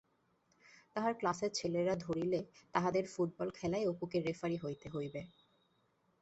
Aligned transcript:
তাহার 0.95 1.13
ক্লাসের 1.13 1.51
ছেলেরা 1.53 1.93
ধরিলে 1.95 2.39
তাহদের 2.73 3.05
ফুটবল 3.07 3.49
খেলায় 3.55 3.89
অপুকে 3.91 4.17
রেফারি 4.21 4.57
হইতে 4.57 4.87
হইবে। 4.89 5.21